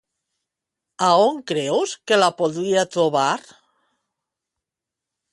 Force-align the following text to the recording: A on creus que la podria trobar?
A 1.07 1.09
on 1.25 1.35
creus 1.51 1.93
que 2.11 2.17
la 2.21 2.29
podria 2.39 2.85
trobar? 2.95 3.29